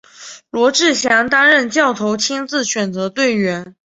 [0.49, 3.75] 罗志祥担任教头亲自选择队员。